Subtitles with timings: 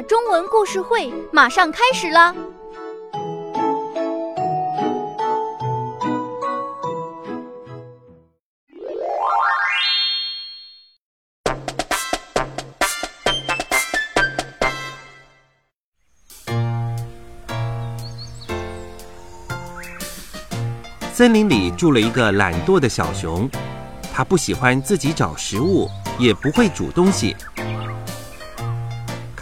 [0.00, 2.34] 中文故事会马上开始啦！
[21.12, 23.48] 森林里住了一个懒惰的小熊，
[24.12, 25.88] 它不喜欢自己找食物，
[26.18, 27.36] 也不会煮东西。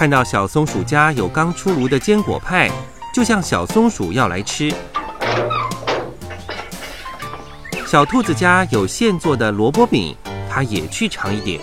[0.00, 2.70] 看到小松鼠家有刚出炉的坚果派，
[3.12, 4.72] 就向小松鼠要来吃。
[7.86, 10.16] 小兔子家有现做的萝卜饼，
[10.48, 11.60] 它也去尝一点。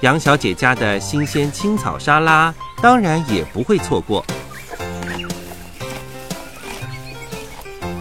[0.00, 4.24] 杨小姐家的新鲜青草沙拉，当然也不会错过。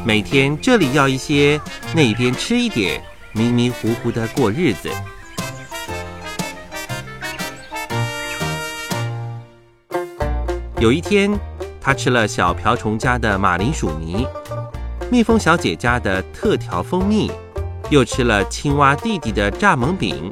[0.05, 1.59] 每天这里要一些，
[1.93, 4.89] 那边吃一点，迷迷糊糊的过日子。
[10.79, 11.31] 有一天，
[11.81, 14.27] 他吃了小瓢虫家的马铃薯泥，
[15.11, 17.31] 蜜蜂小姐家的特调蜂蜜，
[17.89, 20.31] 又吃了青蛙弟弟的蚱蜢饼。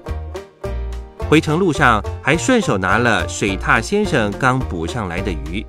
[1.28, 5.66] 回程路上，还顺手拿了水獭先生刚捕上来的鱼。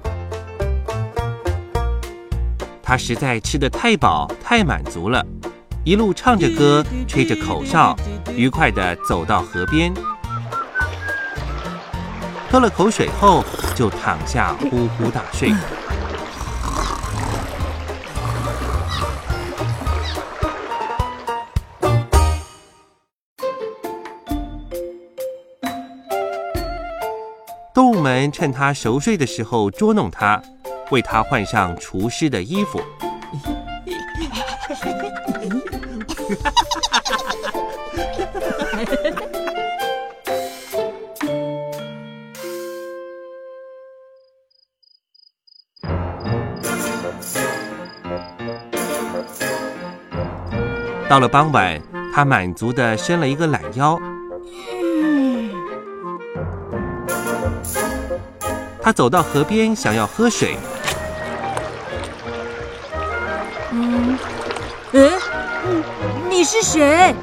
[2.83, 5.25] 他实在吃得太饱、太满足了，
[5.85, 7.97] 一路唱着歌，吹着口哨，
[8.37, 9.91] 愉快地走到河边，
[12.51, 13.45] 喝了口水后，
[13.75, 15.53] 就躺下呼呼大睡。
[27.75, 30.43] 动物们趁他熟睡的时候捉弄他。
[30.93, 32.81] 为他换上厨师的衣服。
[51.09, 51.81] 到了傍晚，
[52.13, 53.97] 他满足的伸了一个懒腰。
[58.83, 60.57] 他走到河边，想要喝水。
[63.71, 64.19] 嗯，
[66.29, 67.15] 你是谁？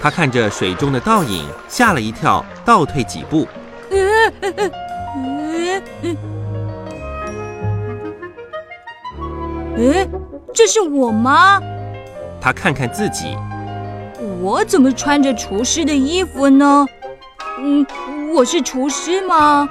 [0.00, 3.46] 他看着水中的倒影，吓了一跳，倒退几步。
[3.90, 3.98] 呃
[4.40, 4.70] 呃
[9.76, 10.08] 呃，
[10.54, 11.60] 这是我吗？
[12.42, 13.36] 他看看自己，
[14.40, 16.84] 我怎么穿着厨师的衣服呢？
[17.60, 17.86] 嗯，
[18.34, 19.68] 我是厨师吗？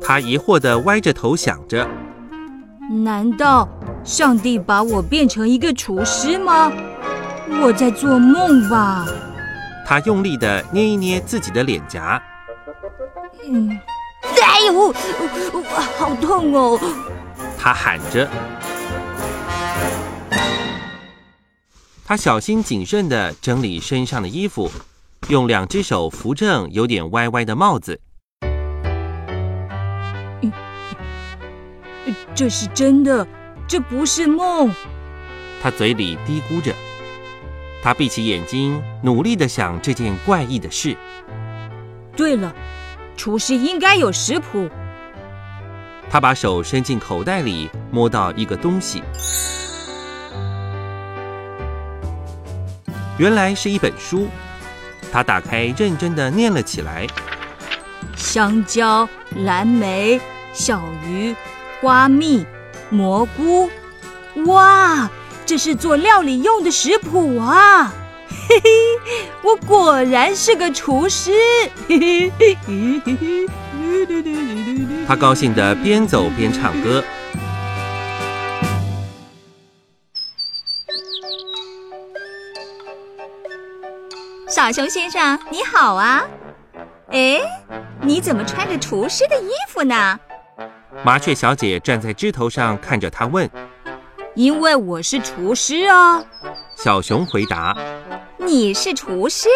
[0.00, 1.86] 他疑惑的歪着头想着，
[3.04, 3.68] 难道？
[4.02, 6.72] 上帝把我变成一个厨师吗？
[7.62, 9.06] 我在做梦吧。
[9.86, 12.20] 他用力的捏一捏自己的脸颊。
[13.48, 13.78] 嗯，
[14.42, 14.92] 哎呦，
[15.96, 16.80] 好痛哦！
[17.56, 18.28] 他喊着。
[22.08, 24.70] 他小心谨慎地整理身上的衣服，
[25.28, 28.00] 用两只手扶正有点歪歪的帽子。
[32.34, 33.28] 这是真的。
[33.68, 34.72] 这不是梦，
[35.62, 36.74] 他嘴里嘀咕着。
[37.82, 40.96] 他闭起眼睛，努力地想这件怪异的事。
[42.16, 42.54] 对了，
[43.18, 44.66] 厨师应该有食谱。
[46.08, 49.02] 他把手伸进口袋里，摸到一个东西，
[53.18, 54.28] 原来是一本书。
[55.12, 57.06] 他打开，认真的念了起来：
[58.16, 60.20] 香蕉、蓝莓、
[60.52, 61.34] 小鱼、
[61.80, 62.46] 花蜜。
[62.90, 63.68] 蘑菇，
[64.46, 65.10] 哇，
[65.44, 67.92] 这是做料理用的食谱啊！
[68.48, 68.70] 嘿嘿，
[69.42, 71.32] 我果然是个厨师。
[71.86, 73.46] 嘿嘿嘿嘿嘿，
[75.06, 77.04] 他高兴的边走边唱歌。
[84.58, 86.26] 小熊先生，你好啊！
[87.12, 87.40] 哎，
[88.02, 90.18] 你怎么穿着厨师的衣服呢？
[91.04, 93.48] 麻雀小姐站在枝头上看着他问
[94.34, 96.26] ：“因为我是厨师哦。”
[96.76, 97.78] 小熊回答
[98.36, 99.48] ：“你是厨师？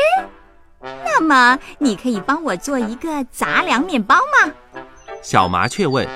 [1.04, 4.52] 那么你可以帮我做一个杂粮面包吗？”
[5.20, 6.06] 小麻雀问：“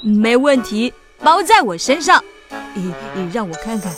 [0.00, 2.22] 没问题，包在我身上。
[2.76, 3.92] 咦，让我看看。”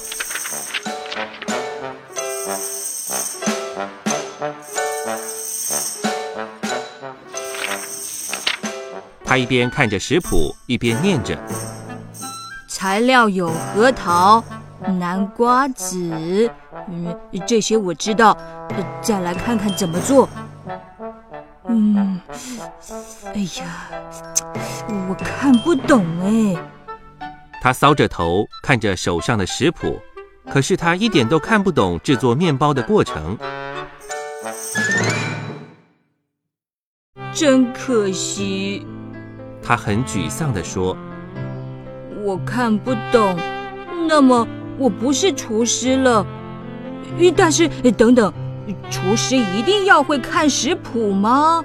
[9.35, 11.37] 他一边看着食谱，一边念着
[12.71, 14.45] ：“材料有核桃、
[14.79, 16.49] 南瓜子，
[16.89, 17.13] 嗯，
[17.45, 18.39] 这些我知道。
[19.03, 20.29] 再来看看怎么做。
[21.67, 22.21] 嗯，
[23.35, 23.89] 哎呀，
[25.09, 26.57] 我看不懂哎。
[27.61, 30.01] 他搔着头，看着手上的食谱，
[30.49, 33.37] 可是他一点都看不懂制作面包的过程。
[37.33, 38.87] 真可惜，
[39.67, 40.95] 他很沮丧地说
[42.23, 43.35] ：“我看不懂，
[44.07, 44.47] 那么
[44.77, 46.25] 我不是厨师了。
[47.35, 48.31] 但是，等等，
[48.91, 51.65] 厨师一定要会看食谱吗？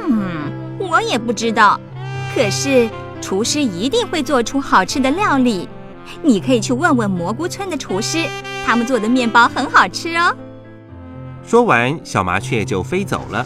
[0.00, 1.80] 嗯，我也不知道。
[2.34, 2.88] 可是，
[3.20, 5.68] 厨师一定会做出好吃的料理。
[6.22, 8.26] 你可以去问问蘑菇村的厨师，
[8.64, 10.36] 他们做的面包很好吃哦。”
[11.44, 13.44] 说完，小麻雀就飞走了。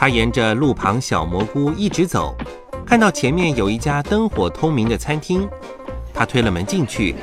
[0.00, 2.34] 他沿着路旁小蘑菇一直走，
[2.86, 5.46] 看到前面有一家灯火通明的餐厅，
[6.14, 7.16] 他推了门进去，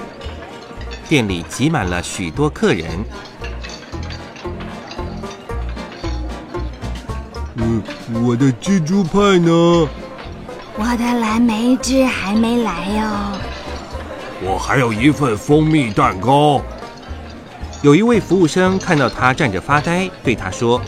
[1.09, 3.03] 店里挤满了许多客人。
[7.55, 7.81] 嗯，
[8.23, 9.51] 我的蜘蛛派呢？
[10.77, 13.39] 我的蓝莓汁还没来哟。
[14.39, 16.61] 我还有一份蜂蜜蛋糕。
[17.81, 20.79] 有一位服务生看到他站着发呆，对他说。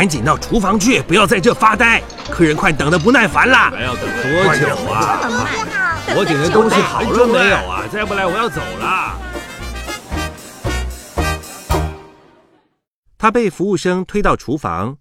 [0.00, 3.70] 赶紧到厨房去，不要在这发呆，客人快等得不耐烦了。
[3.70, 5.20] 还要等多久啊？
[6.16, 7.84] 我点的东西好了没有啊？
[7.92, 9.18] 再不来我要走了。
[13.18, 14.96] 他被服务生推到厨房，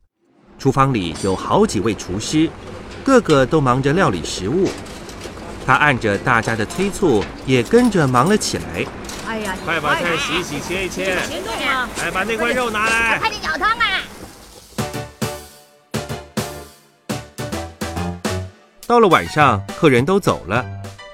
[0.58, 2.50] 厨房里有好几位厨师，
[3.06, 4.70] 个个都忙着料理食物。
[5.66, 8.86] 他按着大家的催促，也跟着忙了起来。
[9.26, 11.16] 哎呀，快把菜洗洗切一切，
[12.04, 13.86] 来把那块肉拿来，快点舀汤啊！
[18.90, 20.66] 到了晚上，客人都走了，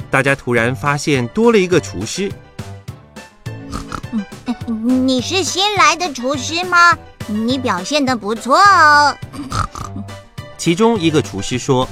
[0.10, 2.32] 大家突然发现多了一个厨师。
[4.66, 6.98] 你是新来的厨师吗？
[7.28, 9.14] 你表现的不错哦。
[10.58, 11.86] 其中一个厨师说：“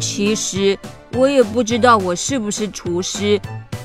[0.00, 0.78] 其实
[1.12, 3.38] 我也不知道我是不是厨师，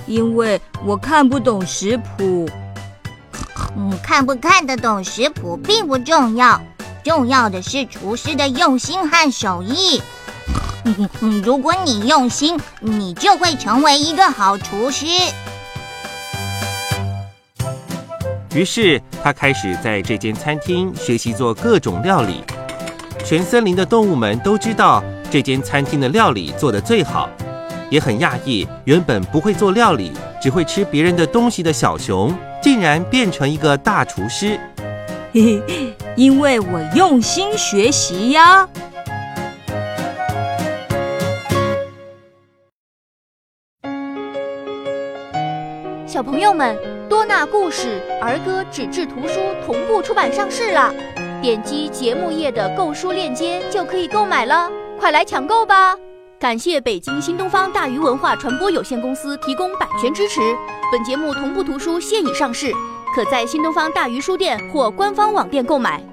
[0.08, 2.50] 因为我看不懂食谱。
[3.76, 6.62] 嗯，看不看得懂食谱并不重要，
[7.04, 10.02] 重要的是厨师的用心和手艺。”
[11.44, 15.06] 如果你用心，你就会成为一个好厨师。
[18.54, 22.44] 于是他开始在这间餐厅学习做各种料理。
[23.24, 27.30] 全森林的动物们都知道这间餐厅的料理做得最好，
[27.92, 34.60] 也很讶异，原本不会做料理、只会吃别人的东西的小熊，竟然变成一个大厨师。
[35.32, 38.68] 嘿嘿，因为我用心学习呀。
[46.10, 46.76] 小朋友们，
[47.08, 50.92] 多纳故事儿歌纸质图书同步出版上市了，
[51.40, 55.96] 点击节目页的购书链接就可以购买了，快来抢购吧！
[56.40, 60.42] 感谢北京新东方大鱼文化传播有限公司提供版权支持。
[60.92, 62.74] 本节目同步图书现已上市，
[63.16, 66.04] 可在新东方大鱼书店或官方网店购买。